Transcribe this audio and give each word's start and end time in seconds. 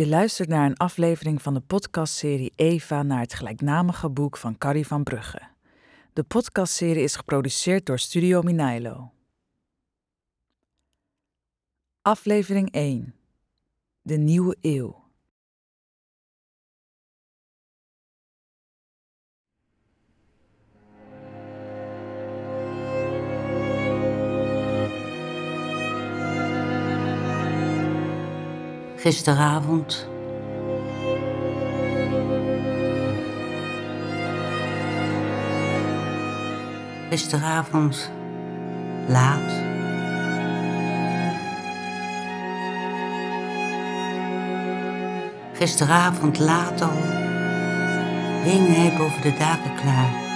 Je 0.00 0.06
luistert 0.06 0.48
naar 0.48 0.66
een 0.66 0.76
aflevering 0.76 1.42
van 1.42 1.54
de 1.54 1.60
podcastserie 1.60 2.52
Eva 2.56 3.02
naar 3.02 3.20
het 3.20 3.34
gelijknamige 3.34 4.10
boek 4.10 4.36
van 4.36 4.58
Carrie 4.58 4.86
van 4.86 5.02
Brugge. 5.02 5.40
De 6.12 6.22
podcastserie 6.22 7.02
is 7.02 7.16
geproduceerd 7.16 7.86
door 7.86 7.98
Studio 7.98 8.42
Minailo. 8.42 9.10
Aflevering 12.02 12.72
1 12.72 13.14
De 14.02 14.16
Nieuwe 14.16 14.56
Eeuw 14.60 14.99
gisteravond. 29.00 30.08
Gisteravond 37.08 38.10
laat. 39.08 39.52
Gisteravond 45.52 46.38
laat 46.38 46.80
al 46.80 46.88
hing 48.42 48.76
hij 48.76 48.94
boven 48.98 49.22
de 49.22 49.34
daken 49.38 49.74
klaar. 49.74 50.28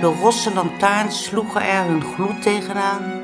De 0.00 0.06
rosse 0.06 0.54
lantaarns 0.54 1.24
sloegen 1.24 1.62
er 1.62 1.84
hun 1.84 2.02
gloed 2.02 2.42
tegenaan. 2.42 3.21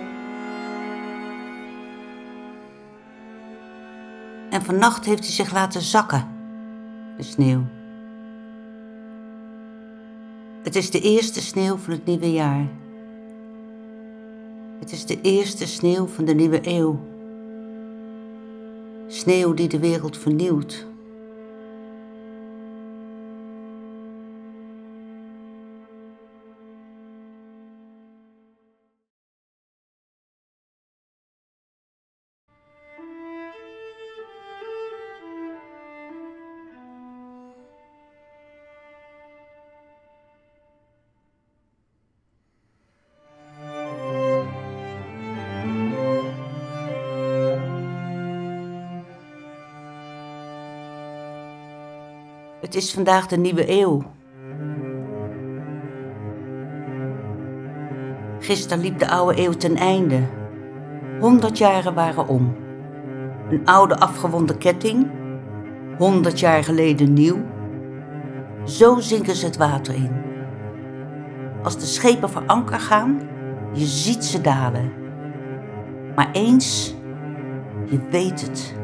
En 4.51 4.63
vannacht 4.63 5.05
heeft 5.05 5.25
hij 5.25 5.33
zich 5.33 5.53
laten 5.53 5.81
zakken, 5.81 6.27
de 7.17 7.23
sneeuw. 7.23 7.63
Het 10.63 10.77
is 10.77 10.91
de 10.91 11.01
eerste 11.01 11.41
sneeuw 11.41 11.77
van 11.77 11.93
het 11.93 12.05
nieuwe 12.05 12.33
jaar. 12.33 12.67
Het 14.81 14.93
is 14.93 15.07
de 15.07 15.21
eerste 15.21 15.67
sneeuw 15.67 16.07
van 16.07 16.25
de 16.25 16.35
nieuwe 16.35 16.61
eeuw. 16.63 17.01
Sneeuw 19.07 19.55
die 19.55 19.69
de 19.69 19.79
wereld 19.79 20.19
vernieuwt. 20.19 20.88
Is 52.79 52.93
vandaag 52.93 53.27
de 53.27 53.37
nieuwe 53.37 53.71
eeuw. 53.71 54.03
Gisteren 58.39 58.83
liep 58.83 58.99
de 58.99 59.11
oude 59.11 59.43
eeuw 59.43 59.53
ten 59.53 59.77
einde. 59.77 60.21
Honderd 61.21 61.59
jaren 61.59 61.95
waren 61.95 62.29
om. 62.29 62.57
Een 63.51 63.65
oude 63.65 63.99
afgewonden 63.99 64.59
ketting, 64.59 65.11
honderd 65.97 66.41
jaar 66.41 66.65
geleden 66.65 67.13
nieuw. 67.13 67.39
Zo 68.65 69.01
zinken 69.01 69.35
ze 69.35 69.47
het 69.47 69.57
water 69.57 69.95
in. 69.95 70.23
Als 71.63 71.79
de 71.79 71.87
schepen 71.87 72.31
voor 72.31 72.47
anker 72.47 72.81
gaan, 72.81 73.21
je 73.73 73.85
ziet 73.85 74.25
ze 74.25 74.41
dalen. 74.41 74.93
Maar 76.15 76.29
eens, 76.33 76.95
je 77.85 78.01
weet 78.11 78.41
het, 78.41 78.75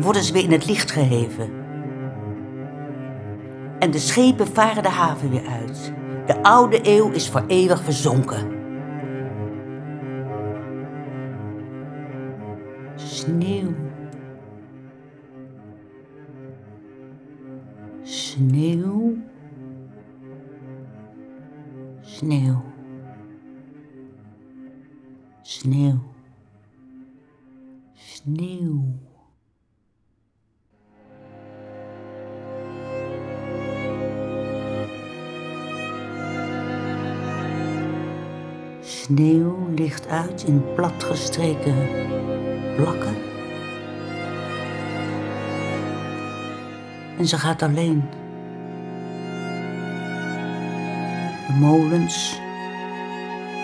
worden 0.00 0.22
ze 0.22 0.32
weer 0.32 0.44
in 0.44 0.52
het 0.52 0.66
licht 0.66 0.90
geheven. 0.90 1.57
En 3.78 3.90
de 3.90 3.98
schepen 3.98 4.46
varen 4.46 4.82
de 4.82 4.88
haven 4.88 5.30
weer 5.30 5.46
uit. 5.46 5.92
De 6.26 6.42
oude 6.42 6.80
eeuw 6.82 7.10
is 7.10 7.28
voor 7.28 7.44
eeuwig 7.46 7.82
verzonken. 7.82 8.56
Sneeuw. 12.94 13.74
Sneeuw. 18.02 19.16
Sneeuw. 22.00 22.62
Sneeuw. 25.42 25.98
Sneeuw. 27.94 28.84
Sneeuw 38.88 39.68
ligt 39.74 40.06
uit 40.06 40.44
in 40.44 40.64
platgestreken 40.74 41.88
plakken. 42.76 43.16
En 47.18 47.26
ze 47.26 47.38
gaat 47.38 47.62
alleen. 47.62 48.04
De 51.46 51.54
molens, 51.60 52.40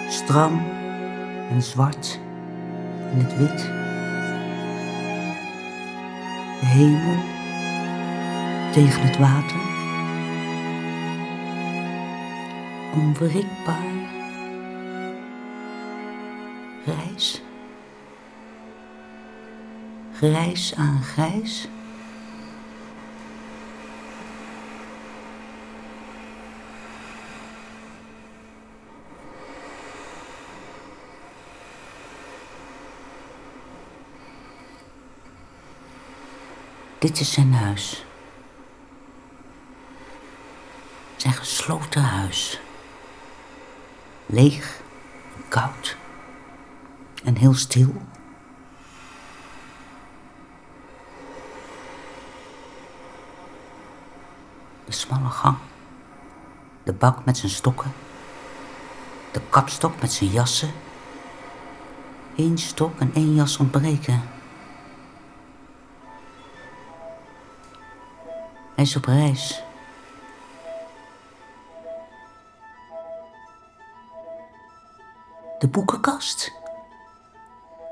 stram 0.08 0.62
en 1.50 1.62
zwart 1.62 2.20
in 3.12 3.18
het 3.18 3.36
wit. 3.38 3.58
De 6.60 6.66
hemel 6.66 7.16
tegen 8.72 9.02
het 9.02 9.18
water. 9.18 9.60
Onwrikbaar 12.94 13.93
grijs. 20.14 20.74
Aan 20.74 21.02
grijs. 21.02 21.68
Dit 36.98 37.20
is 37.20 37.32
zijn 37.32 37.54
huis. 37.54 38.04
Zijn 41.16 41.34
gesloten 41.34 42.02
huis. 42.02 42.60
Leeg, 44.26 44.80
koud 45.48 45.96
en 47.24 47.36
heel 47.36 47.54
stil. 47.54 47.94
De 54.84 54.92
smalle 54.92 55.28
gang, 55.28 55.56
de 56.82 56.92
bak 56.92 57.24
met 57.24 57.36
zijn 57.36 57.52
stokken, 57.52 57.92
de 59.32 59.40
kapstok 59.48 60.00
met 60.00 60.12
zijn 60.12 60.30
jassen. 60.30 60.72
Eén 62.36 62.58
stok 62.58 63.00
en 63.00 63.10
één 63.14 63.34
jas 63.34 63.56
ontbreken. 63.56 64.22
Hij 68.74 68.84
is 68.84 68.96
op 68.96 69.04
reis. 69.04 69.62
De 75.58 75.68
boekenkast 75.68 76.52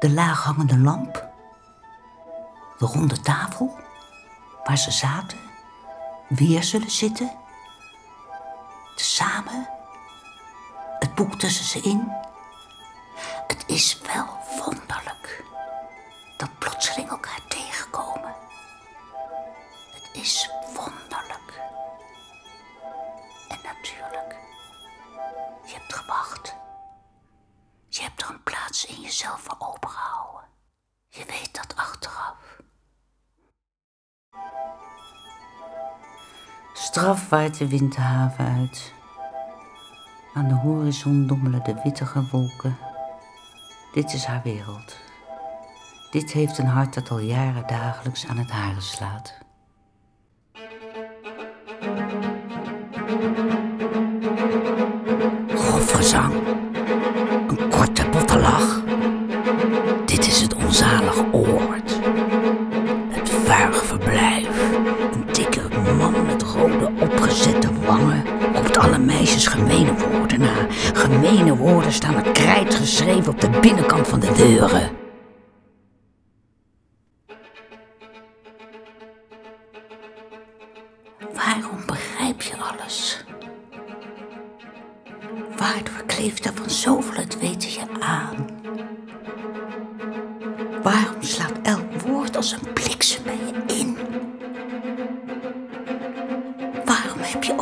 de 0.03 0.11
laaghangende 0.11 0.79
lamp, 0.79 1.29
de 2.79 2.87
ronde 2.87 3.21
tafel 3.21 3.77
waar 4.65 4.79
ze 4.79 4.91
zaten, 4.91 5.39
weer 6.29 6.63
zullen 6.63 6.91
zitten, 6.91 7.33
tezamen, 8.97 9.69
het 10.99 11.15
boek 11.15 11.35
tussen 11.35 11.65
ze 11.65 11.81
in. 11.81 12.13
Het 13.47 13.65
is 13.67 14.01
wel 14.15 14.27
wonderlijk 14.65 15.45
dat 16.37 16.59
plotseling 16.59 17.09
elkaar 17.09 17.41
tegenkomen. 17.49 18.35
Het 19.93 20.09
is 20.13 20.51
wonderlijk. 20.75 21.61
En 23.49 23.59
natuurlijk, 23.63 24.37
je 25.65 25.73
hebt 25.73 25.95
gewacht. 25.95 26.22
Alles 28.83 28.97
in 28.97 29.03
jezelf 29.03 29.41
voor 29.41 29.57
opengehouden. 29.59 30.49
Je 31.09 31.25
weet 31.27 31.55
dat 31.55 31.77
achteraf. 31.77 32.61
Straf 36.73 37.29
waait 37.29 37.59
de 37.59 37.69
wind 37.69 37.95
de 37.95 38.01
haven 38.01 38.47
uit. 38.47 38.93
Aan 40.35 40.49
de 40.49 40.55
horizon 40.55 41.27
dommelen 41.27 41.65
de 41.65 41.81
wittige 41.85 42.29
wolken. 42.31 42.79
Dit 43.93 44.13
is 44.13 44.25
haar 44.25 44.43
wereld. 44.43 44.97
Dit 46.11 46.33
heeft 46.33 46.59
een 46.59 46.67
hart 46.67 46.95
dat 46.95 47.11
al 47.11 47.19
jaren 47.19 47.67
dagelijks 47.67 48.27
aan 48.27 48.39
het 48.39 48.51
haren 48.51 48.83
slaat. 48.83 49.39
Grof 55.49 56.52
Onzalige 60.73 61.25
oord. 61.33 61.99
Het 63.09 63.31
vuige 63.31 63.85
verblijf. 63.85 64.49
Een 65.13 65.25
dikke 65.33 65.61
man 65.99 66.27
met 66.27 66.43
rode 66.43 66.91
opgezette 67.01 67.69
wangen 67.87 68.23
roept 68.55 68.79
alle 68.79 68.99
meisjes 68.99 69.47
gemene 69.47 69.93
woorden 69.95 70.41
na. 70.41 70.67
Gemene 70.95 71.57
woorden 71.57 71.93
staan 71.93 72.15
met 72.15 72.33
krijt 72.33 72.75
geschreven 72.75 73.33
op 73.33 73.41
de 73.41 73.51
binnenkant 73.61 74.09
van 74.09 74.21
de 74.21 74.33
deuren. 74.37 75.02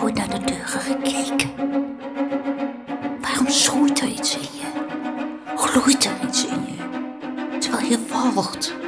Ooit 0.02 0.14
naar 0.14 0.28
de 0.28 0.44
deuren 0.44 0.80
gekeken? 0.80 1.50
Waarom 3.20 3.48
schroeit 3.48 4.00
er 4.00 4.08
iets 4.08 4.36
in 4.36 4.42
je? 4.42 4.66
Gloeit 5.56 6.04
er 6.04 6.28
iets 6.28 6.46
in 6.46 6.64
je? 6.66 7.58
Terwijl 7.58 7.88
je 7.88 7.98
walgt. 8.08 8.79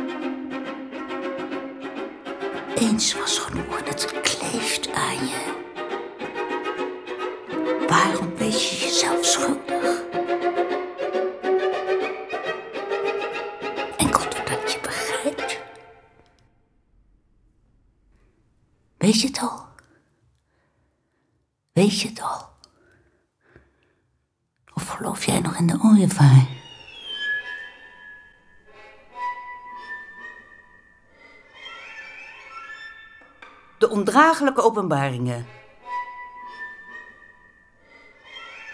Ondraaglijke 34.13 34.63
openbaringen. 34.63 35.47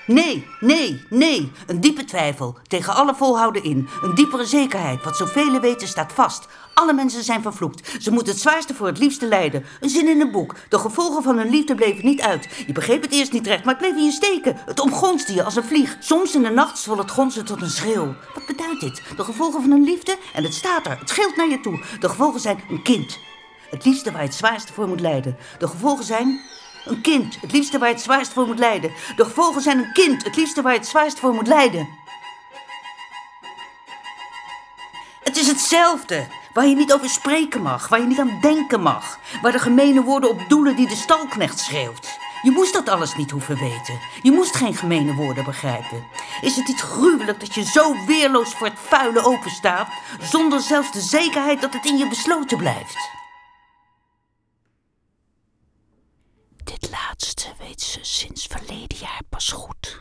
Nee, 0.06 0.46
nee, 0.61 1.05
nee. 1.11 1.52
Een 1.67 1.81
diepe 1.81 2.05
twijfel. 2.05 2.58
Tegen 2.67 2.94
alle 2.94 3.14
volhouden 3.14 3.64
in. 3.64 3.88
Een 4.02 4.14
diepere 4.14 4.44
zekerheid. 4.44 5.05
Wat 5.05 5.17
zoveel 5.17 5.61
weten 5.61 5.88
staat 5.88 6.12
vast. 6.12 6.46
Alle 6.75 6.93
mensen 6.93 7.23
zijn 7.23 7.43
vervloekt. 7.43 8.02
Ze 8.02 8.11
moeten 8.11 8.32
het 8.32 8.43
zwaarste 8.43 8.75
voor 8.75 8.87
het 8.87 8.99
liefste 8.99 9.26
lijden. 9.26 9.64
Een 9.81 9.88
zin 9.88 10.08
in 10.08 10.20
een 10.20 10.31
boek. 10.31 10.55
De 10.69 10.79
gevolgen 10.79 11.23
van 11.23 11.38
hun 11.38 11.50
liefde 11.50 11.75
bleven 11.75 12.05
niet 12.05 12.20
uit. 12.20 12.49
Je 12.67 12.73
begreep 12.73 13.02
het 13.02 13.12
eerst 13.12 13.32
niet 13.32 13.46
recht, 13.46 13.64
maar 13.64 13.75
het 13.75 13.82
bleef 13.82 13.96
in 13.96 14.05
je 14.05 14.12
steken. 14.12 14.56
Het 14.67 14.81
omgonste 14.81 15.35
je 15.35 15.44
als 15.44 15.56
een 15.56 15.64
vlieg. 15.64 15.96
Soms 16.00 16.35
in 16.35 16.43
de 16.43 16.50
nacht 16.50 16.79
zwol 16.79 16.99
het 16.99 17.11
gonzen 17.11 17.44
tot 17.44 17.62
een 17.62 17.70
schreeuw. 17.70 18.14
Wat 18.35 18.46
beduidt 18.46 18.81
dit? 18.81 19.02
De 19.17 19.25
gevolgen 19.25 19.61
van 19.61 19.70
hun 19.70 19.85
liefde? 19.85 20.17
En 20.35 20.44
het 20.44 20.55
staat 20.55 20.87
er. 20.87 20.99
Het 20.99 21.08
scheelt 21.08 21.37
naar 21.37 21.49
je 21.49 21.61
toe. 21.61 21.81
De 22.00 22.08
gevolgen 22.08 22.40
zijn 22.40 22.61
een 22.70 22.82
kind. 22.82 23.19
Het 23.70 23.85
liefste 23.85 24.11
waar 24.11 24.20
je 24.20 24.26
het 24.26 24.37
zwaarste 24.37 24.73
voor 24.73 24.88
moet 24.88 25.00
lijden. 25.00 25.37
De 25.59 25.69
gevolgen 25.69 26.05
zijn 26.05 26.41
een 26.85 27.00
kind, 27.00 27.41
het 27.41 27.53
liefste 27.53 27.79
waar 27.79 27.88
je 27.88 27.94
het 27.94 28.05
zwaarst 28.05 28.32
voor 28.32 28.47
moet 28.47 28.59
lijden. 28.59 28.93
De 29.17 29.25
gevolgen 29.25 29.62
zijn 29.62 29.79
een 29.79 29.93
kind, 29.93 30.25
het 30.25 30.37
liefste 30.37 30.62
waar 30.62 30.73
je 30.73 30.79
het 30.79 30.88
zwaarst 30.88 31.19
voor 31.19 31.35
moet 31.35 31.47
lijden. 31.47 31.88
Het 35.23 35.37
is 35.37 35.47
hetzelfde, 35.47 36.26
waar 36.53 36.67
je 36.67 36.75
niet 36.75 36.93
over 36.93 37.09
spreken 37.09 37.62
mag, 37.62 37.88
waar 37.88 38.00
je 38.00 38.06
niet 38.06 38.19
aan 38.19 38.38
denken 38.41 38.81
mag. 38.81 39.19
Waar 39.43 39.53
de 39.53 39.59
gemene 39.59 40.03
woorden 40.03 40.31
op 40.31 40.41
doelen 40.49 40.76
die 40.76 40.88
de 40.88 40.97
stalknecht 40.97 41.59
schreeuwt. 41.59 42.19
Je 42.43 42.50
moest 42.50 42.73
dat 42.73 42.88
alles 42.88 43.17
niet 43.17 43.31
hoeven 43.31 43.59
weten. 43.59 43.99
Je 44.23 44.32
moest 44.32 44.56
geen 44.56 44.75
gemene 44.75 45.14
woorden 45.14 45.44
begrijpen. 45.44 46.06
Is 46.41 46.56
het 46.56 46.67
niet 46.67 46.81
gruwelijk 46.81 47.41
dat 47.41 47.55
je 47.55 47.64
zo 47.64 48.05
weerloos 48.06 48.55
voor 48.55 48.67
het 48.67 48.79
vuile 48.79 49.25
openstaat, 49.25 49.88
zonder 50.21 50.61
zelfs 50.61 50.93
de 50.93 51.00
zekerheid 51.00 51.61
dat 51.61 51.73
het 51.73 51.85
in 51.85 51.97
je 51.97 52.09
besloten 52.09 52.59
blijft? 52.59 52.97
Dit 56.69 56.91
laatste 56.91 57.55
weet 57.59 57.81
ze 57.81 57.99
sinds 58.03 58.47
verleden 58.47 58.99
jaar 58.99 59.23
pas 59.29 59.49
goed. 59.49 59.99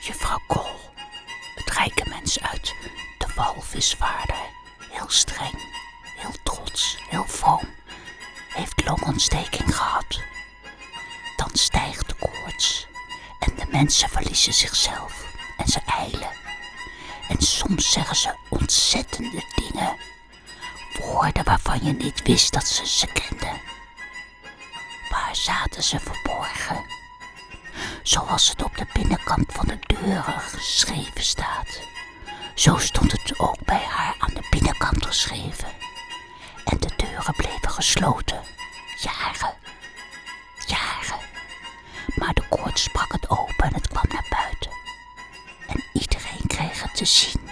Juffrouw 0.00 0.38
Kool, 0.46 0.80
het 1.54 1.74
rijke 1.74 2.08
mens 2.08 2.40
uit 2.40 2.74
de 3.18 3.32
walvisvaarder, 3.34 4.44
heel 4.90 5.10
streng, 5.10 5.54
heel 6.16 6.42
trots, 6.44 6.96
heel 7.08 7.26
vroom, 7.26 7.68
heeft 8.48 8.84
longontsteking 8.84 9.76
gehad. 9.76 10.20
Dan 11.36 11.50
stijgt 11.52 12.08
de 12.08 12.14
koorts 12.14 12.86
en 13.38 13.54
de 13.56 13.66
mensen 13.70 14.08
verliezen 14.08 14.54
zichzelf 14.54 15.26
en 15.56 15.68
ze 15.68 15.80
eilen. 15.86 16.32
En 17.28 17.40
soms 17.42 17.92
zeggen 17.92 18.16
ze 18.16 18.34
ontzettende 18.48 19.44
dingen 19.54 19.96
woorden 21.00 21.44
waarvan 21.44 21.78
je 21.82 21.92
niet 21.92 22.22
wist 22.22 22.52
dat 22.52 22.66
ze 22.66 22.86
ze 22.86 23.06
kenden. 23.06 23.60
Waar 25.10 25.36
zaten 25.36 25.82
ze 25.82 25.98
verborgen? 26.00 26.84
Zoals 28.02 28.48
het 28.48 28.62
op 28.62 28.76
de 28.76 28.86
binnenkant 28.92 29.52
van 29.52 29.66
de 29.66 29.78
deuren 29.86 30.40
geschreven 30.40 31.22
staat. 31.22 31.80
Zo 32.54 32.76
stond 32.76 33.12
het 33.12 33.38
ook 33.38 33.64
bij 33.64 33.84
haar 33.88 34.14
aan 34.18 34.34
de 34.34 34.46
binnenkant 34.50 35.06
geschreven. 35.06 35.68
En 36.64 36.78
de 36.78 36.90
deuren 36.96 37.34
bleven 37.36 37.70
gesloten. 37.70 38.40
Jaren. 38.96 39.54
Jaren. 40.66 41.20
Maar 42.14 42.34
de 42.34 42.48
koorts 42.48 42.82
sprak 42.82 43.12
het 43.12 43.30
open 43.30 43.64
en 43.64 43.74
het 43.74 43.88
kwam 43.88 44.04
naar 44.08 44.26
buiten. 44.30 44.70
En 45.66 45.84
iedereen 45.92 46.46
kreeg 46.46 46.82
het 46.82 46.94
te 46.96 47.04
zien. 47.04 47.50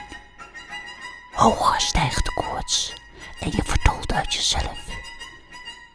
Hoger 1.33 1.81
stijgt 1.81 2.25
de 2.25 2.33
koorts 2.35 2.93
en 3.41 3.51
je 3.51 3.63
verdolt 3.65 4.13
uit 4.13 4.35
jezelf. 4.35 4.79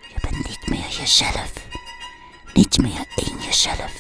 Je 0.08 0.16
bent 0.22 0.48
niet 0.48 0.68
meer 0.70 0.90
jezelf, 0.90 1.52
niet 2.54 2.78
meer 2.78 3.06
in 3.16 3.38
jezelf. 3.42 3.94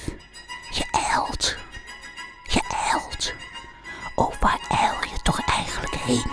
Je 0.69 0.85
eilt, 0.91 1.55
je 2.43 2.61
eilt. 2.91 3.33
Oh, 4.15 4.33
waar 4.39 4.59
eil 4.69 5.03
je 5.13 5.21
toch 5.23 5.39
eigenlijk 5.41 5.95
heen? 5.95 6.31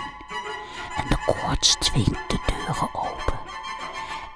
En 0.95 1.07
de 1.09 1.17
koorts 1.25 1.75
dwingt 1.79 2.29
de 2.29 2.39
deuren 2.45 2.89
open. 2.93 3.39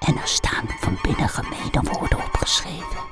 En 0.00 0.18
er 0.18 0.28
staan 0.28 0.66
van 0.80 0.98
binnen 1.02 1.28
gemene 1.28 1.82
woorden 1.92 2.18
opgeschreven. 2.24 3.06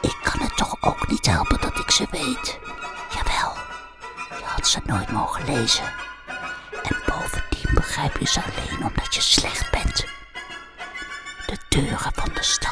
Ik 0.00 0.16
kan 0.22 0.40
het 0.40 0.56
toch 0.56 0.76
ook 0.80 1.08
niet 1.08 1.26
helpen 1.26 1.60
dat 1.60 1.78
ik 1.78 1.90
ze 1.90 2.06
weet. 2.10 2.58
Jawel, 3.14 3.54
je 4.38 4.44
had 4.44 4.68
ze 4.68 4.80
nooit 4.84 5.10
mogen 5.10 5.44
lezen. 5.44 6.07
Begrijp 7.88 8.16
je 8.18 8.26
ze 8.26 8.40
alleen 8.42 8.84
omdat 8.84 9.14
je 9.14 9.20
slecht 9.20 9.70
bent. 9.70 10.04
De 11.46 11.56
deuren 11.68 12.12
van 12.14 12.30
de 12.34 12.42
stalhouderij 12.42 12.67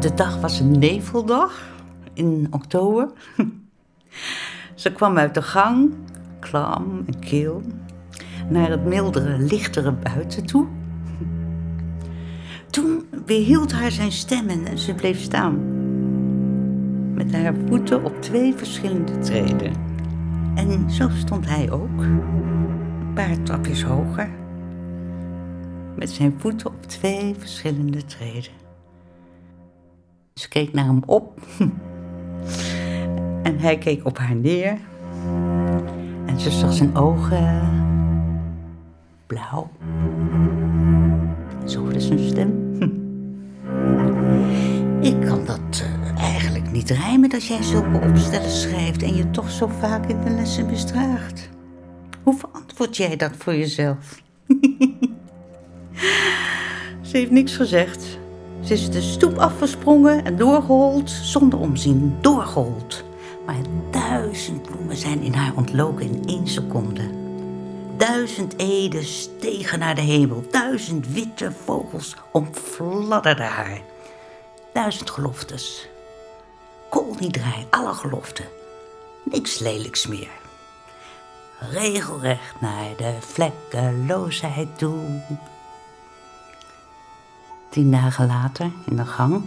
De 0.00 0.14
dag 0.14 0.40
was 0.40 0.60
een 0.60 0.78
neveldag 0.78 1.62
in 2.12 2.46
oktober. 2.50 3.08
Ze 4.74 4.92
kwam 4.92 5.18
uit 5.18 5.34
de 5.34 5.42
gang, 5.42 5.94
klam 6.40 7.02
en 7.06 7.18
kil, 7.18 7.62
naar 8.48 8.70
het 8.70 8.84
mildere, 8.84 9.38
lichtere 9.38 9.92
buiten 9.92 10.46
toe. 10.46 10.66
Toen 12.70 13.06
weerhield 13.26 13.72
haar 13.72 13.90
zijn 13.90 14.12
stem 14.12 14.48
en 14.48 14.78
ze 14.78 14.94
bleef 14.94 15.20
staan. 15.20 15.80
Met 17.14 17.32
haar 17.32 17.54
voeten 17.68 18.04
op 18.04 18.22
twee 18.22 18.54
verschillende 18.54 19.18
treden. 19.18 19.72
En 20.54 20.90
zo 20.90 21.08
stond 21.08 21.48
hij 21.48 21.70
ook, 21.70 22.00
een 22.00 23.10
paar 23.14 23.42
trapjes 23.42 23.82
hoger. 23.82 24.30
Met 25.96 26.10
zijn 26.10 26.34
voeten 26.38 26.66
op 26.66 26.82
twee 26.86 27.34
verschillende 27.38 28.04
treden. 28.04 28.61
Ze 30.34 30.48
keek 30.48 30.72
naar 30.72 30.84
hem 30.84 31.02
op. 31.06 31.40
En 33.42 33.58
hij 33.58 33.78
keek 33.78 34.04
op 34.04 34.18
haar 34.18 34.34
neer. 34.34 34.78
En 36.26 36.40
ze 36.40 36.50
zag 36.50 36.72
zijn 36.72 36.96
ogen 36.96 37.70
blauw. 39.26 39.70
Zo 41.64 41.80
hoorde 41.80 42.00
zijn 42.00 42.18
stem. 42.18 42.76
Ik 45.10 45.20
kan 45.20 45.44
dat 45.44 45.82
eh, 45.82 46.18
eigenlijk 46.18 46.72
niet 46.72 46.90
rijmen 46.90 47.28
dat 47.28 47.46
jij 47.46 47.62
zulke 47.62 48.00
opstellen 48.08 48.50
schrijft 48.50 49.02
en 49.02 49.14
je 49.14 49.30
toch 49.30 49.50
zo 49.50 49.66
vaak 49.66 50.06
in 50.06 50.20
de 50.24 50.30
lessen 50.30 50.66
misdraagt. 50.66 51.48
Hoe 52.22 52.34
verantwoord 52.34 52.96
jij 52.96 53.16
dat 53.16 53.32
voor 53.36 53.54
jezelf? 53.54 54.22
Ze 57.02 57.16
heeft 57.16 57.30
niks 57.30 57.56
gezegd. 57.56 58.18
Ze 58.64 58.72
is 58.72 58.90
de 58.90 59.00
stoep 59.00 59.38
afgesprongen 59.38 60.24
en 60.24 60.36
doorgehold 60.36 61.10
zonder 61.10 61.58
omzien. 61.58 62.18
Doorgehold. 62.20 63.04
Maar 63.46 63.60
duizend 63.90 64.62
bloemen 64.62 64.96
zijn 64.96 65.22
in 65.22 65.34
haar 65.34 65.52
ontloken 65.56 66.06
in 66.06 66.22
één 66.26 66.48
seconde. 66.48 67.10
Duizend 67.96 68.58
eden 68.58 69.04
stegen 69.04 69.78
naar 69.78 69.94
de 69.94 70.00
hemel. 70.00 70.44
Duizend 70.50 71.08
witte 71.08 71.52
vogels 71.64 72.16
omfladderden 72.32 73.46
haar. 73.46 73.80
Duizend 74.72 75.10
geloftes. 75.10 75.88
Koolniedraai, 76.90 77.66
alle 77.70 77.92
geloften. 77.92 78.44
Niks 79.24 79.58
lelijks 79.58 80.06
meer. 80.06 80.30
Regelrecht 81.70 82.60
naar 82.60 82.96
de 82.96 83.16
vlekkeloosheid 83.20 84.78
toe. 84.78 85.20
Tien 87.72 87.90
dagen 87.90 88.26
later, 88.26 88.70
in 88.86 88.96
de 88.96 89.04
gang. 89.04 89.42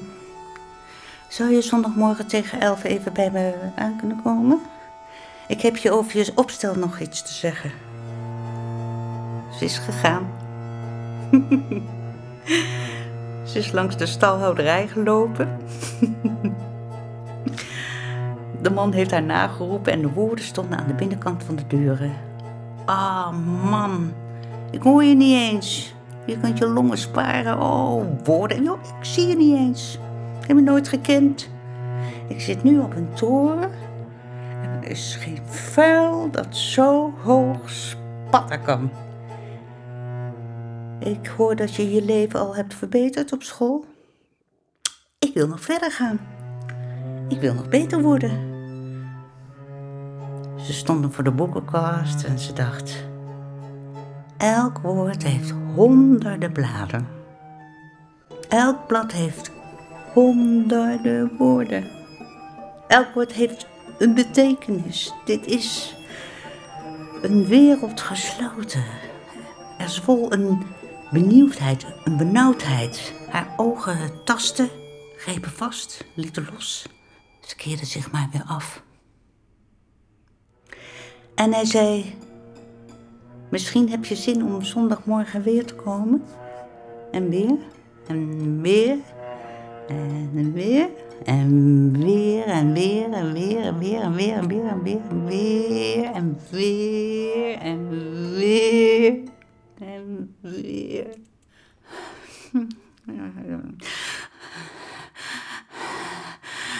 Zou 1.28 1.52
je 1.52 1.62
zondagmorgen 1.62 2.28
tegen 2.28 2.60
elf 2.60 2.84
even 2.84 3.14
bij 3.14 3.32
me 3.32 3.54
aan 3.76 3.96
kunnen 3.98 4.22
komen? 4.24 4.62
Ik 5.48 5.62
heb 5.62 5.78
je 5.78 5.92
over 5.92 6.18
je 6.18 6.32
opstel 6.36 6.76
nog 6.76 7.00
iets 7.00 7.22
te 7.22 7.34
zeggen. 7.34 7.72
Ze 9.58 9.66
is 9.66 9.78
gegaan. 9.78 10.28
Ze 13.50 13.60
is 13.60 13.72
langs 13.72 13.98
de 13.98 14.06
stalhouderij 14.06 14.88
gelopen. 14.88 15.58
De 18.62 18.70
man 18.72 18.94
heeft 18.94 19.12
haar 19.12 19.24
nageroepen 19.24 19.94
en 19.94 20.02
de 20.02 20.10
woorden 20.10 20.46
stonden 20.46 20.78
aan 20.78 20.88
de 20.88 20.94
binnenkant 20.94 21.44
van 21.44 21.56
de 21.56 21.68
deuren. 21.68 22.14
Ah, 22.86 23.32
man, 23.70 24.14
ik 24.72 24.82
hoor 24.82 25.04
je 25.04 25.16
niet 25.16 25.36
eens. 25.36 25.95
Je 26.26 26.38
kunt 26.40 26.58
je 26.58 26.68
longen 26.68 26.98
sparen. 26.98 27.62
Oh, 27.62 28.04
woorden. 28.24 28.64
Joh, 28.64 28.80
ik 29.00 29.06
zie 29.06 29.28
je 29.28 29.36
niet 29.36 29.58
eens. 29.58 30.00
Ik 30.42 30.48
heb 30.48 30.56
me 30.56 30.62
nooit 30.62 30.88
gekend. 30.88 31.50
Ik 32.28 32.42
zit 32.42 32.64
nu 32.64 32.80
op 32.80 32.96
een 32.96 33.14
toren. 33.14 33.72
En 34.62 34.70
er 34.70 34.90
is 34.90 35.18
geen 35.20 35.42
vuil 35.46 36.32
dat 36.32 36.56
zo 36.56 37.14
hoog 37.24 37.70
spatten 37.70 38.62
kan. 38.62 38.90
Ik 41.00 41.28
hoor 41.28 41.56
dat 41.56 41.76
je 41.76 41.94
je 41.94 42.02
leven 42.02 42.40
al 42.40 42.56
hebt 42.56 42.74
verbeterd 42.74 43.34
op 43.34 43.44
school. 43.44 43.86
Ik 45.20 45.34
wil 45.34 45.48
nog 45.48 45.62
verder 45.62 45.92
gaan. 45.92 46.20
Ik 47.28 47.40
wil 47.40 47.54
nog 47.54 47.70
beter 47.70 48.02
worden. 48.02 48.54
Ze 50.56 50.74
stonden 50.74 51.12
voor 51.12 51.24
de 51.24 51.32
boekenkast 51.32 52.24
en 52.24 52.40
ze 52.40 52.54
dacht... 52.54 53.14
Elk 54.38 54.78
woord 54.78 55.24
heeft 55.24 55.50
honderden 55.50 56.52
bladen. 56.52 57.08
Elk 58.50 58.88
blad 58.88 59.12
heeft 59.12 59.52
honderden 60.14 61.38
woorden. 61.38 61.90
Elk 62.88 63.14
woord 63.14 63.32
heeft 63.32 63.68
een 63.98 64.14
betekenis. 64.14 65.14
Dit 65.26 65.46
is 65.46 65.96
een 67.22 67.46
wereld 67.46 68.02
gesloten. 68.02 68.84
Er 69.78 69.90
zwol 69.90 70.34
een 70.34 70.64
benieuwdheid, 71.12 71.86
een 72.04 72.18
benauwdheid. 72.18 73.14
Haar 73.30 73.54
ogen 73.58 74.24
tasten, 74.24 74.70
grepen 75.18 75.52
vast, 75.52 76.06
lieten 76.14 76.48
los. 76.54 76.86
Ze 77.42 77.56
keerde 77.56 77.86
zich 77.86 78.12
maar 78.12 78.30
weer 78.32 78.44
af. 78.48 78.84
En 81.36 81.54
hij 81.54 81.66
zei: 81.66 82.16
Misschien 83.50 83.90
heb 83.90 84.06
je 84.06 84.16
zin 84.16 84.44
om 84.44 84.62
zondagmorgen 84.62 85.44
weer 85.44 85.66
te 85.66 85.76
komen. 85.76 86.24
En 87.12 87.30
weer, 87.30 87.58
en 88.08 88.62
weer, 88.62 88.98
en 89.88 90.54
weer. 90.54 90.90
En 91.24 91.98
weer 92.04 92.46
en 92.46 92.74
weer 92.74 93.12
en 93.12 93.34
weer 93.34 93.62
en 93.62 93.78
weer 93.80 94.02
en 94.02 94.14
weer 94.14 94.36
en 94.36 94.44
weer 94.44 94.66
en 94.66 94.84
weer 94.84 96.12
en 96.12 96.38
weer 96.52 97.60
en 97.62 97.90
weer 98.36 99.24
en 99.80 100.36
weer 100.38 100.38
en 100.38 100.38
weer. 100.42 101.08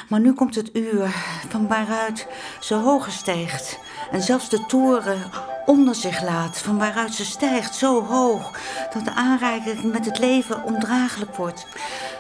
Maar 0.10 0.20
nu 0.20 0.34
komt 0.34 0.56
het 0.56 0.76
uur 0.76 1.08
van 1.50 1.68
waaruit 1.68 2.28
ze 2.60 2.74
hoger 2.76 3.12
stijgt 3.12 3.80
en 4.12 4.22
zelfs 4.22 4.50
de 4.50 4.66
toren 4.66 5.32
onder 5.66 5.96
zich 5.96 6.24
laat, 6.24 6.58
van 6.58 6.78
waaruit 6.78 7.14
ze 7.14 7.26
stijgt 7.26 7.76
zo 7.76 8.04
hoog 8.06 8.52
dat 8.94 9.06
de 9.06 9.14
aanraking 9.14 9.92
met 9.92 10.06
het 10.06 10.20
leven 10.20 10.64
ondraaglijk 10.64 11.36
wordt. 11.36 11.66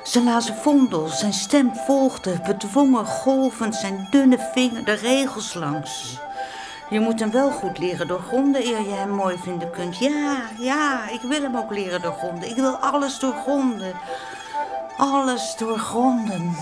Ze 0.03 0.23
lazen 0.23 0.55
vondel, 0.55 1.07
zijn 1.07 1.33
stem 1.33 1.75
volgde, 1.75 2.39
bedwongen 2.45 3.05
golvend 3.05 3.75
zijn 3.75 4.07
dunne 4.09 4.49
vinger 4.53 4.85
de 4.85 4.93
regels 4.93 5.53
langs. 5.53 6.19
Je 6.89 6.99
moet 6.99 7.19
hem 7.19 7.31
wel 7.31 7.51
goed 7.51 7.77
leren 7.77 8.07
doorgronden 8.07 8.65
eer 8.65 8.81
je 8.81 8.93
hem 8.93 9.09
mooi 9.09 9.37
vinden 9.37 9.71
kunt. 9.71 9.97
Ja, 9.97 10.37
ja, 10.59 11.09
ik 11.09 11.21
wil 11.21 11.41
hem 11.41 11.57
ook 11.57 11.71
leren 11.71 12.01
doorgronden. 12.01 12.49
Ik 12.49 12.55
wil 12.55 12.75
alles 12.75 13.19
doorgronden. 13.19 13.93
Alles 14.97 15.55
doorgronden. 15.57 16.55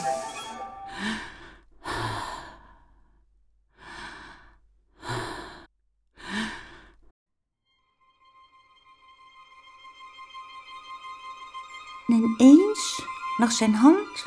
En 12.07 12.36
ineens 12.38 13.05
lag 13.38 13.51
zijn 13.51 13.75
hand 13.75 14.25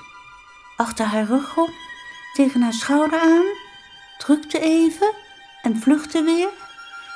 achter 0.76 1.06
haar 1.06 1.24
rug 1.24 1.56
op, 1.56 1.70
tegen 2.32 2.62
haar 2.62 2.72
schouder 2.72 3.18
aan, 3.20 3.44
drukte 4.18 4.60
even 4.60 5.14
en 5.62 5.80
vluchtte 5.80 6.22
weer. 6.22 6.48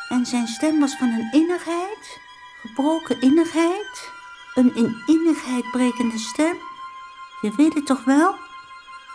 En 0.08 0.26
zijn 0.26 0.46
stem 0.46 0.80
was 0.80 0.96
van 0.96 1.08
een 1.08 1.32
innigheid, 1.32 2.18
gebroken 2.60 3.20
innigheid, 3.20 4.10
een 4.54 4.74
in 4.74 5.02
innigheid 5.06 5.70
brekende 5.70 6.18
stem. 6.18 6.56
Je 7.40 7.52
weet 7.56 7.74
het 7.74 7.86
toch 7.86 8.04
wel? 8.04 8.34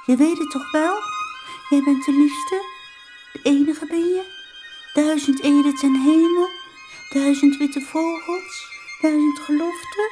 Je 0.06 0.16
weet 0.16 0.38
het 0.38 0.52
toch 0.52 0.72
wel? 0.72 0.96
Jij 1.70 1.82
bent 1.84 2.06
de 2.06 2.12
liefste, 2.12 2.62
de 3.34 3.40
enige 3.44 3.86
ben 3.86 4.06
je. 4.08 4.34
Duizend 4.94 5.42
eden 5.42 5.76
ten 5.76 5.96
hemel, 5.96 6.50
duizend 7.10 7.58
witte 7.58 7.82
vogels, 7.82 8.68
duizend 9.02 9.40
geloften, 9.40 10.10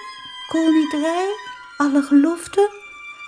alle 1.77 2.01
geloften. 2.01 2.69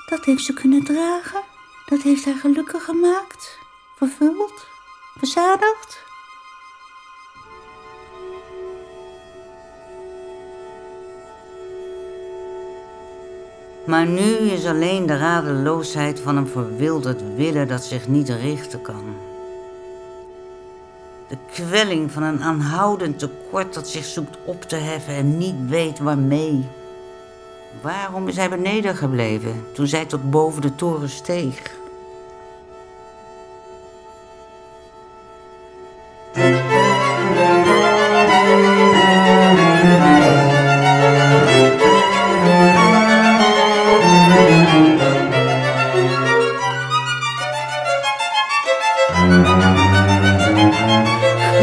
Dat 0.06 0.26
heeft 0.26 0.44
ze 0.44 0.54
kunnen 0.54 0.84
dragen, 0.84 1.42
dat 1.86 2.02
heeft 2.02 2.26
haar 2.26 2.36
gelukkig 2.36 2.84
gemaakt, 2.84 3.58
vervuld, 3.98 4.68
verzadigd. 5.18 6.04
Maar 13.86 14.06
nu 14.06 14.32
is 14.32 14.66
alleen 14.66 15.06
de 15.06 15.18
radeloosheid 15.18 16.20
van 16.20 16.38
een 16.38 16.48
verwilderd 16.48 17.22
willen 17.36 17.68
dat 17.68 17.84
zich 17.84 18.08
niet 18.08 18.30
richten 18.30 18.82
kan. 18.82 19.16
De 21.28 21.38
kwelling 21.52 22.12
van 22.12 22.24
een 22.24 22.44
aanhoudend 22.44 23.20
tekort 23.20 23.74
dat 23.74 23.88
zich 23.88 24.06
zoekt 24.06 24.38
op 24.46 24.62
te 24.62 24.76
heffen 24.76 25.14
en 25.14 25.38
niet 25.38 25.70
weet 25.70 26.00
waarmee. 26.00 26.68
Waarom 27.82 28.28
is 28.28 28.36
hij 28.36 28.50
beneden 28.50 28.96
gebleven 28.96 29.66
toen 29.74 29.88
zij 29.88 30.06
tot 30.06 30.30
boven 30.32 30.62
de 30.62 30.76
toren 30.76 31.10
steeg? 31.10 31.74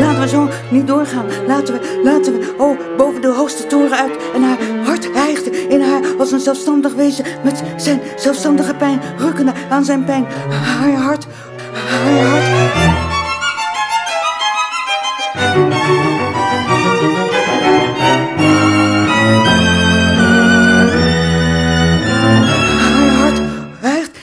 Laten 0.00 0.20
we 0.20 0.28
zo 0.28 0.48
niet 0.70 0.86
doorgaan. 0.86 1.26
Laten 1.46 1.74
we, 1.74 2.00
laten 2.04 2.32
we, 2.32 2.54
oh, 2.58 2.96
boven 2.96 3.20
de 3.20 3.28
hoogste 3.28 3.66
toren 3.66 3.98
uit. 3.98 4.18
En 4.34 4.42
haar 4.42 4.58
hart 5.06 5.46
in 5.46 5.80
haar 5.80 6.00
als 6.18 6.32
een 6.32 6.40
zelfstandig 6.40 6.94
wezen 6.94 7.24
met 7.44 7.62
zijn 7.76 8.00
zelfstandige 8.16 8.74
pijn, 8.74 9.00
rukkende 9.18 9.52
aan 9.68 9.84
zijn 9.84 10.04
pijn. 10.04 10.26
Haar 10.50 10.92
hart, 10.92 11.26
haar 11.72 12.26
hart. 12.26 12.90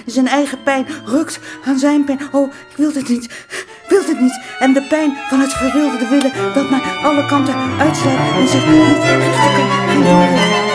Zijn 0.05 0.27
eigen 0.27 0.63
pijn, 0.63 0.87
rukt 1.05 1.39
aan 1.65 1.79
zijn 1.79 2.03
pijn. 2.03 2.19
Oh, 2.31 2.53
ik 2.69 2.77
wil 2.77 2.91
dit 2.91 3.09
niet, 3.09 3.45
wil 3.89 4.05
dit 4.05 4.19
niet. 4.19 4.41
En 4.59 4.73
de 4.73 4.81
pijn 4.81 5.17
van 5.29 5.39
het 5.39 5.53
verwilderde 5.53 6.07
willen 6.07 6.53
dat 6.53 6.69
naar 6.69 6.99
alle 7.03 7.25
kanten 7.25 7.55
uitslaat 7.79 8.35
en 8.37 8.47
zich 8.47 8.65
niet 8.67 9.03
richten 9.03 9.53
kan. 9.55 10.68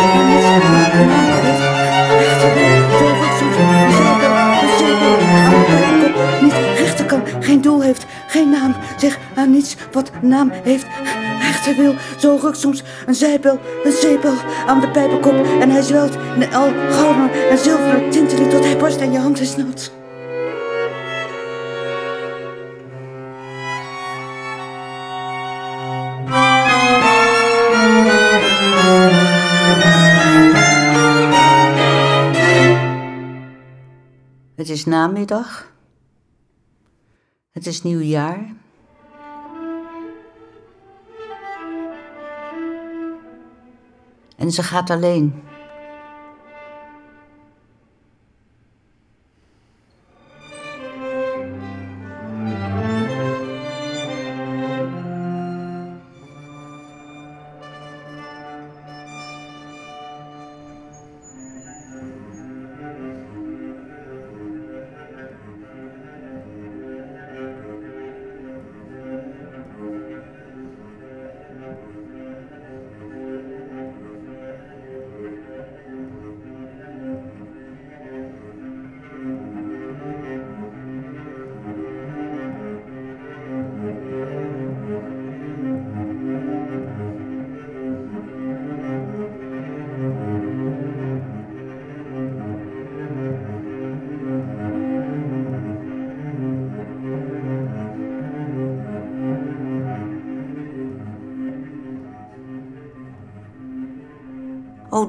En 0.00 0.26
niets 0.26 0.44
wat 0.50 0.62
naam 0.62 1.28
heeft, 1.42 2.42
een 2.42 2.54
wil. 2.54 2.88
Zo 2.98 3.06
rug 3.16 3.40
een 3.40 3.92
zeepel, 3.92 4.34
een 4.62 4.78
zeepel 4.78 5.18
aan 5.44 5.50
de 5.50 5.64
pijpenkop. 5.66 6.42
Niet 6.42 6.78
rechter 6.78 7.06
kan, 7.06 7.22
geen 7.40 7.60
doel 7.60 7.82
heeft, 7.82 8.06
geen 8.28 8.50
naam. 8.50 8.74
Zeg 8.96 9.18
aan 9.34 9.50
niets 9.50 9.76
wat 9.92 10.10
naam 10.22 10.50
heeft, 10.62 10.84
een 10.84 11.40
rechter 11.40 11.76
wil. 11.76 11.94
Zo 12.18 12.38
rug 12.40 12.64
een 13.06 13.14
zijbel, 13.14 13.58
een 13.84 13.92
zeepel 13.92 14.34
aan 14.66 14.80
de 14.80 14.90
pijpenkop. 14.90 15.46
En 15.60 15.70
hij 15.70 15.82
zwelt 15.82 16.14
in 16.14 16.54
al 16.54 16.68
gouden 16.90 17.30
en 17.50 17.58
zilver 17.58 18.08
tintelt 18.10 18.50
tot 18.50 18.64
hij 18.64 18.76
barst 18.76 19.00
en 19.00 19.12
je 19.12 19.18
hand 19.18 19.40
is 19.40 19.56
nat. 19.56 19.99
Het 34.60 34.68
is 34.68 34.84
namiddag. 34.84 35.72
Het 37.50 37.66
is 37.66 37.82
nieuwjaar. 37.82 38.54
En 44.36 44.50
ze 44.52 44.62
gaat 44.62 44.90
alleen. 44.90 45.42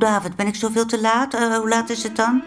David, 0.02 0.36
ben 0.36 0.48
ik 0.48 0.56
zoveel 0.56 0.86
te 0.86 1.02
laat? 1.02 1.34
Eh, 1.34 1.58
hoe 1.58 1.70
laat 1.70 1.90
is 1.90 2.04
het 2.04 2.16
dan? 2.16 2.44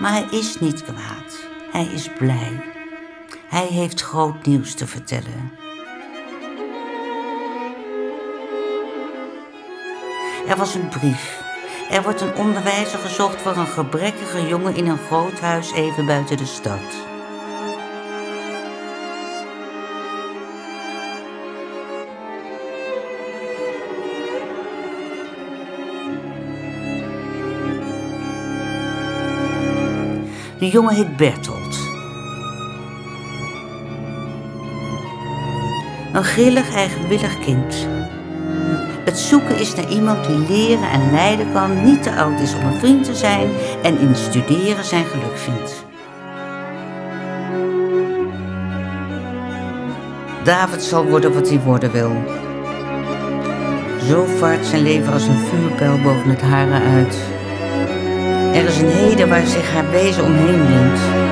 Maar 0.00 0.12
hij 0.12 0.26
is 0.30 0.60
niet 0.60 0.82
kwaad. 0.82 1.46
Hij 1.72 1.84
is 1.84 2.08
blij. 2.18 2.62
Hij 3.48 3.66
heeft 3.66 4.02
groot 4.02 4.46
nieuws 4.46 4.74
te 4.74 4.86
vertellen. 4.86 5.52
Er 10.48 10.56
was 10.56 10.74
een 10.74 10.88
brief. 10.88 11.49
Er 11.90 12.02
wordt 12.02 12.20
een 12.20 12.34
onderwijzer 12.34 12.98
gezocht 12.98 13.40
voor 13.40 13.56
een 13.56 13.66
gebrekkige 13.66 14.46
jongen 14.46 14.76
in 14.76 14.86
een 14.86 14.98
groot 14.98 15.40
huis 15.40 15.72
even 15.72 16.06
buiten 16.06 16.36
de 16.36 16.46
stad. 16.46 16.78
De 30.58 30.68
jongen 30.68 30.94
heet 30.94 31.16
Bertolt. 31.16 31.78
Een 36.12 36.24
grillig, 36.24 36.74
eigenwillig 36.74 37.38
kind. 37.38 37.88
Het 39.10 39.18
zoeken 39.18 39.58
is 39.58 39.74
naar 39.74 39.88
iemand 39.88 40.26
die 40.26 40.38
leren 40.48 40.90
en 40.90 41.10
leiden 41.10 41.52
kan, 41.52 41.84
niet 41.84 42.02
te 42.02 42.14
oud 42.14 42.40
is 42.40 42.54
om 42.54 42.64
een 42.64 42.78
vriend 42.78 43.04
te 43.04 43.14
zijn 43.14 43.50
en 43.82 43.98
in 43.98 44.14
studeren 44.14 44.84
zijn 44.84 45.04
geluk 45.04 45.36
vindt. 45.36 45.84
David 50.44 50.82
zal 50.82 51.04
worden 51.04 51.32
wat 51.34 51.48
hij 51.48 51.60
worden 51.60 51.92
wil. 51.92 52.12
Zo 54.08 54.24
vaart 54.24 54.66
zijn 54.66 54.82
leven 54.82 55.12
als 55.12 55.26
een 55.26 55.38
vuurpijl 55.38 55.98
boven 56.02 56.30
het 56.30 56.42
haren 56.42 56.82
uit. 56.82 57.16
Er 58.54 58.64
is 58.64 58.78
een 58.78 58.90
heden 58.90 59.28
waar 59.28 59.46
zich 59.46 59.72
haar 59.72 59.90
wezen 59.90 60.24
omheen 60.24 60.66
wint. 60.66 61.29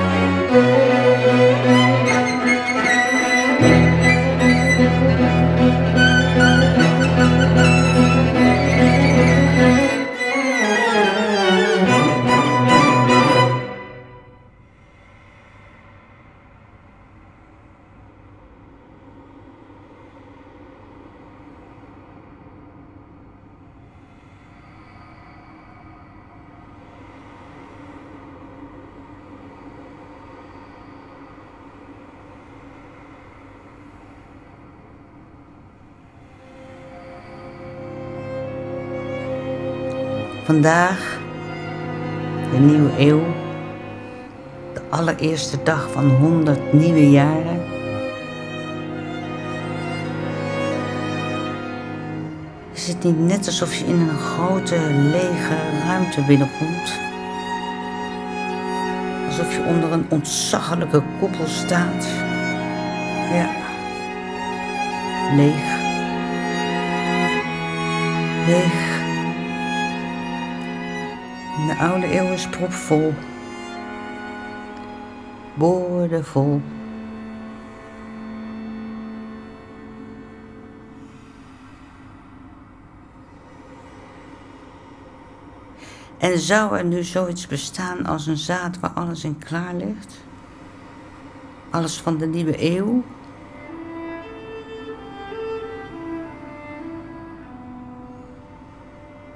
Vandaag, 40.49 41.19
de 42.53 42.59
nieuwe 42.59 42.91
eeuw, 42.99 43.23
de 44.75 44.81
allereerste 44.89 45.63
dag 45.63 45.91
van 45.93 46.11
honderd 46.11 46.73
nieuwe 46.73 47.11
jaren. 47.11 47.63
Is 52.73 52.89
het 52.89 53.05
niet 53.05 53.19
net 53.19 53.47
alsof 53.47 53.75
je 53.75 53.85
in 53.85 54.01
een 54.01 54.19
grote, 54.19 54.79
lege 55.13 55.57
ruimte 55.87 56.23
binnenkomt? 56.23 57.01
Alsof 59.27 59.53
je 59.53 59.63
onder 59.67 59.93
een 59.93 60.07
ontzaglijke 60.09 61.03
koepel 61.21 61.47
staat. 61.47 62.07
Ja, 63.33 63.51
leeg. 65.37 65.77
Leeg. 68.47 68.98
De 71.69 71.77
oude 71.77 72.19
eeuw 72.19 72.33
is 72.33 72.49
propvol. 72.49 73.15
Boordevol. 75.55 76.61
En 86.19 86.39
zou 86.39 86.79
er 86.79 86.85
nu 86.85 87.03
zoiets 87.03 87.47
bestaan 87.47 88.07
als 88.07 88.27
een 88.27 88.37
zaad 88.37 88.81
waar 88.81 88.91
alles 88.91 89.25
in 89.25 89.39
klaar 89.39 89.75
ligt? 89.75 90.25
Alles 91.71 92.01
van 92.01 92.19
de 92.19 92.27
nieuwe 92.27 92.77
eeuw? 92.77 93.03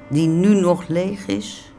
Die 0.09 0.29
nu 0.29 0.61
nog 0.61 0.88
leeg 0.88 1.27
is? 1.27 1.71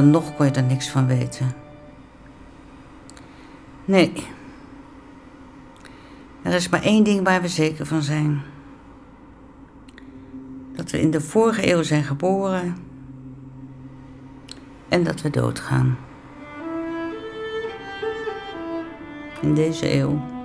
Dan 0.00 0.10
nog 0.10 0.36
kon 0.36 0.46
je 0.46 0.52
er 0.52 0.62
niks 0.62 0.88
van 0.88 1.06
weten. 1.06 1.52
Nee. 3.84 4.12
Er 6.42 6.52
is 6.52 6.68
maar 6.68 6.82
één 6.82 7.04
ding 7.04 7.24
waar 7.24 7.40
we 7.40 7.48
zeker 7.48 7.86
van 7.86 8.02
zijn. 8.02 8.42
Dat 10.72 10.90
we 10.90 11.00
in 11.00 11.10
de 11.10 11.20
vorige 11.20 11.72
eeuw 11.72 11.82
zijn 11.82 12.04
geboren 12.04 12.76
en 14.88 15.04
dat 15.04 15.22
we 15.22 15.30
doodgaan. 15.30 15.98
In 19.40 19.54
deze 19.54 19.94
eeuw. 19.94 20.39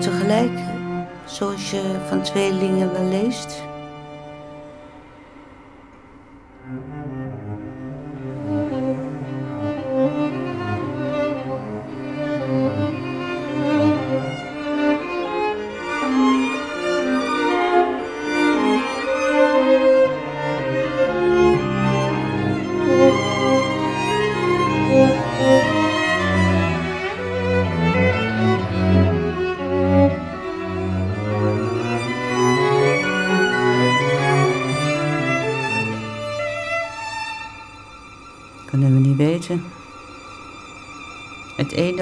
Tegelijk, 0.00 0.58
zoals 1.24 1.70
je 1.70 1.96
van 2.08 2.22
tweelingen 2.22 2.92
wel 2.92 3.04
leest, 3.04 3.62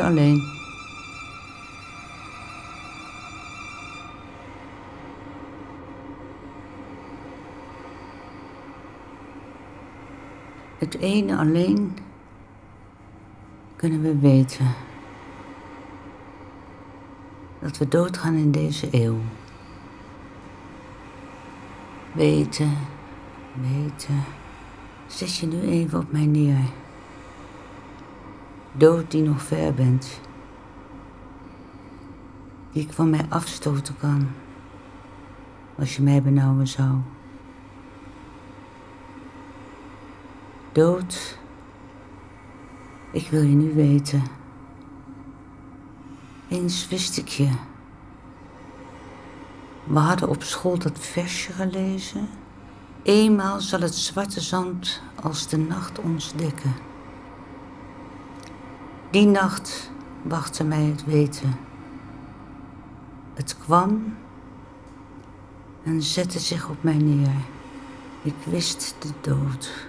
alleen. 0.09 0.43
Het 10.79 10.99
ene 10.99 11.37
alleen 11.37 11.97
kunnen 13.77 14.03
we 14.03 14.19
weten. 14.19 14.67
Dat 17.61 17.79
we 17.79 17.89
doodgaan 17.89 18.35
in 18.35 18.51
deze 18.51 18.89
eeuw. 18.91 19.19
Weten, 22.13 22.77
weten. 23.55 24.25
Zet 25.07 25.37
je 25.37 25.47
nu 25.47 25.61
even 25.61 25.99
op 25.99 26.13
mij 26.13 26.27
neer. 26.27 26.87
Dood 28.73 29.11
die 29.11 29.23
nog 29.23 29.43
ver 29.43 29.75
bent. 29.75 30.21
Die 32.73 32.83
ik 32.83 32.93
van 32.93 33.11
mij 33.11 33.27
afstoten 33.29 33.97
kan. 33.97 34.29
Als 35.79 35.97
je 35.97 36.03
mij 36.03 36.23
benauwen 36.23 36.69
zou. 36.69 36.95
Dood. 40.73 41.39
Ik 43.13 43.29
wil 43.31 43.43
je 43.43 43.55
nu 43.55 43.75
weten. 43.75 44.23
Eens 46.49 46.89
wist 46.89 47.17
ik 47.17 47.29
je. 47.29 47.51
We 49.85 49.99
hadden 49.99 50.29
op 50.29 50.43
school 50.43 50.79
dat 50.79 50.99
versje 50.99 51.53
gelezen. 51.53 52.29
Eenmaal 53.03 53.61
zal 53.61 53.81
het 53.81 53.95
zwarte 53.95 54.41
zand 54.41 55.03
als 55.23 55.49
de 55.49 55.57
nacht 55.57 55.99
ons 55.99 56.33
dekken. 56.33 56.88
Die 59.19 59.27
nacht 59.27 59.91
wachtte 60.23 60.65
mij 60.65 60.83
het 60.83 61.05
weten. 61.05 61.57
Het 63.35 63.59
kwam 63.59 64.17
en 65.83 66.03
zette 66.03 66.39
zich 66.39 66.69
op 66.69 66.83
mij 66.83 66.97
neer. 66.97 67.35
Ik 68.23 68.35
wist 68.45 68.95
de 68.99 69.09
dood. 69.21 69.89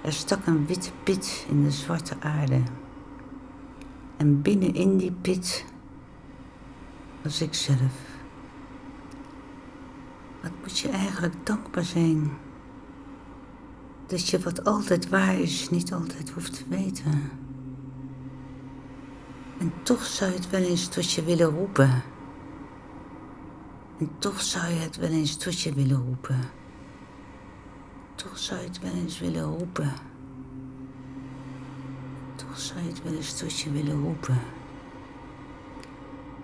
Er 0.00 0.12
stak 0.12 0.46
een 0.46 0.66
witte 0.66 0.90
pit 1.02 1.46
in 1.48 1.62
de 1.62 1.70
zwarte 1.70 2.16
aarde. 2.20 2.62
En 4.16 4.42
binnenin 4.42 4.96
die 4.96 5.12
pit 5.12 5.64
was 7.22 7.40
ik 7.40 7.54
zelf. 7.54 7.94
Wat 10.42 10.52
moet 10.60 10.78
je 10.78 10.88
eigenlijk 10.88 11.46
dankbaar 11.46 11.84
zijn? 11.84 12.30
Dat 14.12 14.28
je 14.28 14.38
wat 14.38 14.64
altijd 14.64 15.08
waar 15.08 15.38
is, 15.38 15.70
niet 15.70 15.92
altijd 15.92 16.30
hoeft 16.30 16.52
te 16.52 16.64
weten. 16.68 17.30
En 19.58 19.72
toch 19.82 20.04
zou 20.04 20.30
je 20.30 20.36
het 20.36 20.50
wel 20.50 20.60
eens 20.60 20.88
tot 20.88 21.12
je 21.12 21.24
willen 21.24 21.46
roepen. 21.46 22.02
En 23.98 24.10
toch 24.18 24.40
zou 24.40 24.72
je 24.72 24.80
het 24.80 24.96
wel 24.96 25.08
eens 25.10 25.36
tot 25.36 25.60
je 25.60 25.72
willen 25.72 26.04
roepen. 26.04 26.40
Toch 28.14 28.38
zou 28.38 28.60
je 28.60 28.66
het 28.66 28.80
wel 28.80 28.92
eens 28.92 29.18
willen 29.18 29.44
roepen. 29.44 29.92
Toch 32.34 32.58
zou 32.58 32.80
je 32.80 32.88
het 32.88 33.02
wel 33.02 33.14
eens 33.14 33.38
tot 33.38 33.58
je 33.58 33.70
willen 33.70 34.00
roepen. 34.02 34.40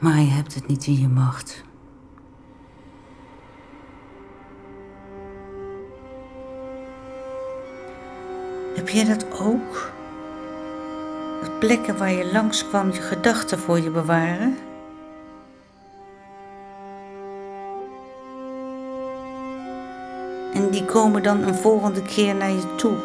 Maar 0.01 0.19
je 0.19 0.31
hebt 0.31 0.55
het 0.55 0.67
niet 0.67 0.87
in 0.87 0.99
je 0.99 1.09
macht. 1.09 1.65
Heb 8.79 8.89
jij 8.89 9.05
dat 9.05 9.41
ook? 9.41 9.91
Dat 11.41 11.59
plekken 11.59 11.99
waar 11.99 12.13
je 12.13 12.33
langskwam 12.33 12.93
je 12.93 13.01
gedachten 13.01 13.59
voor 13.59 13.81
je 13.81 13.91
bewaren? 13.91 14.59
En 20.55 20.71
die 20.71 20.85
komen 20.85 21.23
dan 21.23 21.43
een 21.43 21.55
volgende 21.55 22.03
keer 22.03 22.35
naar 22.35 22.51
je 22.51 22.75
toe. 22.77 22.97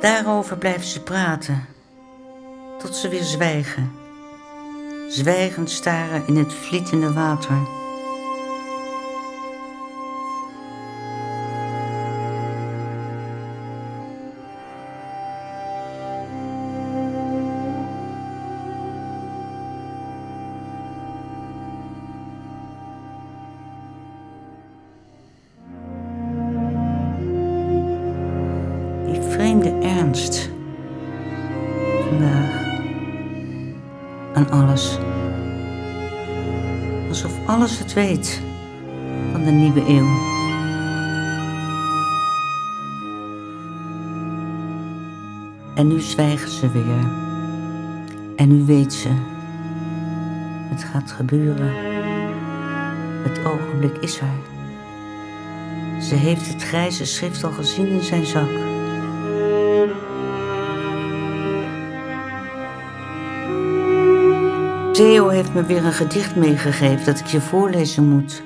Daarover 0.00 0.56
blijven 0.56 0.86
ze 0.86 1.02
praten, 1.02 1.66
tot 2.78 2.96
ze 2.96 3.08
weer 3.08 3.22
zwijgen. 3.22 3.92
Zwijgend 5.08 5.70
staren 5.70 6.22
in 6.26 6.36
het 6.36 6.52
vlietende 6.52 7.12
water. 7.12 7.79
Van 39.32 39.44
de 39.44 39.50
nieuwe 39.50 39.80
eeuw. 39.88 40.08
En 45.74 45.88
nu 45.88 46.00
zwijgen 46.00 46.50
ze 46.50 46.70
weer. 46.70 47.10
En 48.36 48.48
nu 48.48 48.64
weet 48.64 48.92
ze. 48.92 49.08
Het 50.70 50.84
gaat 50.84 51.12
gebeuren. 51.12 51.72
Het 53.22 53.44
ogenblik 53.44 53.96
is 53.96 54.20
er. 54.20 54.34
Ze 56.02 56.14
heeft 56.14 56.52
het 56.52 56.62
grijze 56.62 57.04
schrift 57.04 57.44
al 57.44 57.52
gezien 57.52 57.86
in 57.86 58.02
zijn 58.02 58.26
zak. 58.26 58.69
Theo 65.00 65.28
heeft 65.28 65.54
me 65.54 65.64
weer 65.64 65.84
een 65.84 65.92
gedicht 65.92 66.36
meegegeven 66.36 67.04
dat 67.04 67.18
ik 67.18 67.26
je 67.26 67.40
voorlezen 67.40 68.08
moet. 68.08 68.42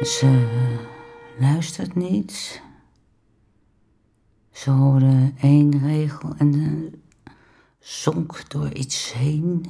Ze 0.00 0.46
luistert 1.38 1.94
niet. 1.94 2.62
Ze 4.50 4.70
hoorde 4.70 5.32
één 5.40 5.78
regel 5.78 6.34
en 6.38 6.92
zonk 7.78 8.50
door 8.50 8.72
iets 8.72 9.12
heen. 9.12 9.66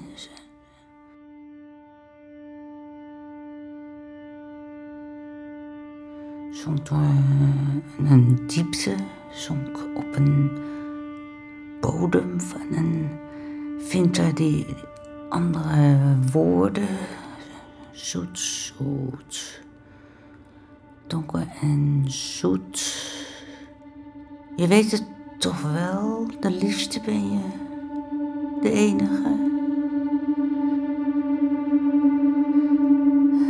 Zonk 6.51 6.87
door 6.87 6.99
een 7.99 8.47
diepte, 8.47 8.95
zonk 9.33 9.79
op 9.97 10.17
een 10.17 10.51
bodem 11.81 12.41
van 12.41 12.73
een 12.73 13.09
vinter 13.79 14.35
die 14.35 14.67
andere 15.29 15.99
woorden. 16.33 16.89
Zoet, 17.93 18.39
zoet 18.39 19.65
donker 21.07 21.47
en 21.61 22.05
zoet. 22.07 23.05
Je 24.57 24.67
weet 24.67 24.91
het 24.91 25.05
toch 25.39 25.63
wel, 25.73 26.27
de 26.41 26.51
liefste 26.51 27.01
ben 27.05 27.31
je, 27.31 27.45
de 28.61 28.71
enige. 28.71 29.35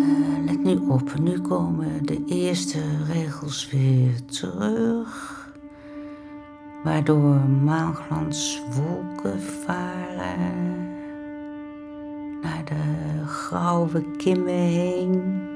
Eh, 0.01 0.45
let 0.45 0.65
nu 0.65 0.77
op, 0.77 1.19
nu 1.19 1.41
komen 1.41 2.07
de 2.07 2.25
eerste 2.25 2.81
regels 3.13 3.71
weer 3.71 4.25
terug. 4.25 5.35
Waardoor 6.85 7.41
maanglans 7.65 8.63
wolken 8.75 9.43
varen 9.43 10.95
naar 12.43 12.65
de 12.65 13.27
grauwe 13.27 14.17
kimmen 14.17 14.55
heen 14.55 15.55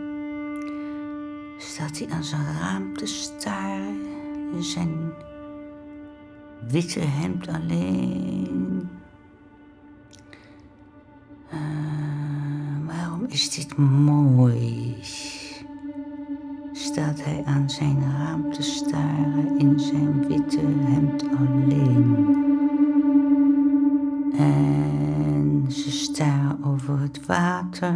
staat 1.61 1.99
hij 1.99 2.09
aan 2.09 2.25
zijn 2.25 2.45
raam 2.61 2.97
te 2.97 3.07
staren 3.07 3.99
in 4.53 4.63
zijn 4.63 5.13
witte 6.69 7.01
hemd 7.01 7.49
alleen. 7.49 8.89
Eh, 11.49 11.59
waarom 12.87 13.25
is 13.29 13.51
dit 13.51 13.77
mooi? 13.77 14.97
Staat 16.73 17.25
hij 17.25 17.43
aan 17.45 17.71
zijn 17.71 18.03
raam 18.03 18.53
te 18.53 18.63
staren 18.63 19.59
in 19.59 19.81
zijn 19.81 20.27
witte 20.27 20.61
hemd 20.67 21.23
alleen. 21.39 22.27
En 24.37 25.65
ze 25.69 25.91
staren 25.91 26.65
over 26.65 27.01
het 27.01 27.27
water 27.27 27.95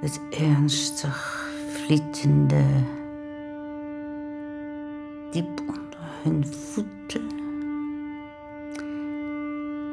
het 0.00 0.20
ernstig 0.30 0.89
diep 5.30 5.60
onder 5.60 5.98
hun 6.22 6.46
voeten. 6.46 7.28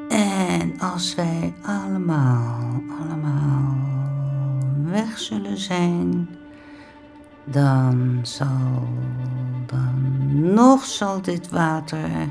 En 0.08 0.80
als 0.80 1.14
wij 1.14 1.54
allemaal, 1.62 2.80
allemaal 3.00 3.76
weg 4.90 5.18
zullen 5.18 5.58
zijn, 5.58 6.28
Dan 7.44 8.18
zal, 8.22 8.88
dan 9.66 9.94
nog 10.54 10.84
zal 10.84 11.22
dit 11.22 11.48
water 11.48 12.30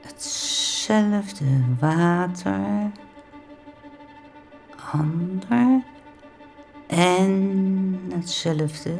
hetzelfde 0.00 1.44
water, 1.80 2.90
ander 4.92 5.82
en 6.86 7.93
hetzelfde. 8.24 8.98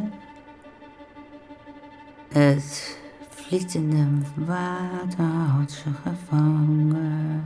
Het 2.29 2.99
vlietende 3.29 4.07
water 4.35 5.25
had 5.25 5.71
ze 5.71 5.89
gevangen. 6.03 7.43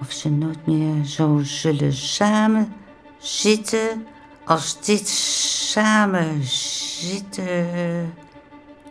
Of 0.00 0.12
ze 0.12 0.30
nooit 0.30 0.66
meer 0.66 1.04
zo 1.04 1.40
zullen 1.42 1.92
samen 1.92 2.72
zitten 3.18 4.06
als 4.44 4.84
dit 4.84 5.08
samen 5.08 6.42
zitten 6.42 8.14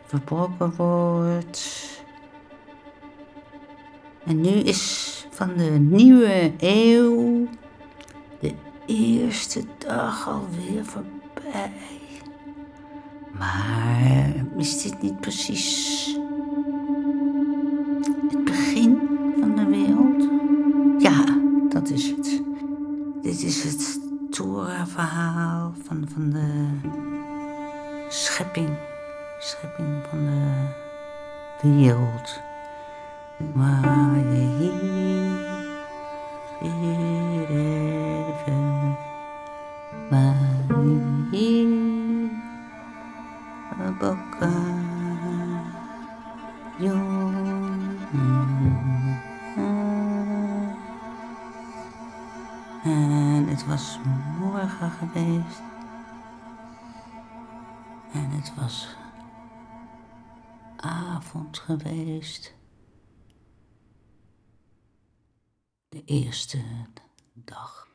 verbroken 0.06 0.76
wordt. 0.76 1.90
En 4.26 4.42
nu 4.42 4.50
is 4.50 5.26
van 5.32 5.54
de 5.58 5.70
nieuwe 5.80 6.54
eeuw 6.58 7.48
eerste 8.86 9.64
dag 9.78 10.28
alweer 10.28 10.86
voorbij. 10.86 11.72
Maar 13.38 14.46
is 14.58 14.82
dit 14.82 15.02
niet 15.02 15.20
precies 15.20 16.06
het 18.30 18.46
begin 18.46 19.00
van 19.40 19.56
de 19.56 19.66
wereld? 19.66 20.30
Ja, 21.02 21.26
dat 21.70 21.90
is 21.90 22.10
het. 22.10 22.42
Dit 23.22 23.44
is 23.44 23.64
het 23.64 24.00
Torah-verhaal 24.32 25.74
van, 25.84 26.08
van 26.14 26.30
de 26.30 26.68
schepping, 28.10 28.70
schepping 29.40 30.04
van 30.10 30.26
de 30.26 30.68
wereld. 31.62 32.40
Maar 33.54 34.20
je 36.60 38.11
En 52.84 53.48
het 53.48 53.66
was 53.66 54.00
morgen 54.40 54.92
geweest. 54.92 55.62
En 58.14 58.30
het 58.30 58.56
was 58.56 58.96
avond 60.76 61.60
geweest. 61.60 62.56
De 65.90 66.04
eerste 66.04 66.62
dag. 67.34 67.91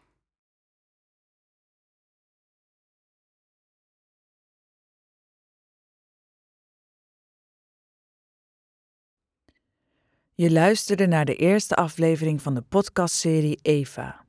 Je 10.39 10.51
luisterde 10.51 11.07
naar 11.07 11.25
de 11.25 11.35
eerste 11.35 11.75
aflevering 11.75 12.43
van 12.43 12.55
de 12.55 12.61
podcastserie 12.61 13.59
Eva. 13.63 14.25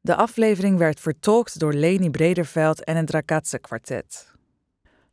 De 0.00 0.16
aflevering 0.16 0.78
werd 0.78 1.00
vertolkt 1.00 1.58
door 1.58 1.72
Leni 1.72 2.10
Brederveld 2.10 2.84
en 2.84 2.96
het 2.96 3.10
Rakatse 3.10 3.58
kwartet. 3.58 4.34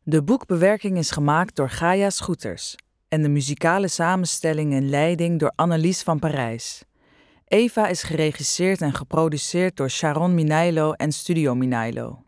De 0.02 0.22
boekbewerking 0.22 0.98
is 0.98 1.10
gemaakt 1.10 1.56
door 1.56 1.70
Gaia 1.70 2.10
Schoeters 2.10 2.76
en 3.08 3.22
de 3.22 3.28
muzikale 3.28 3.88
samenstelling 3.88 4.72
en 4.72 4.88
leiding 4.88 5.38
door 5.38 5.52
Annelies 5.54 6.02
van 6.02 6.18
Parijs. 6.18 6.84
Eva 7.44 7.86
is 7.86 8.02
geregisseerd 8.02 8.80
en 8.80 8.94
geproduceerd 8.94 9.76
door 9.76 9.90
Sharon 9.90 10.34
Minailo 10.34 10.92
en 10.92 11.12
Studio 11.12 11.54
Minailo. 11.54 12.22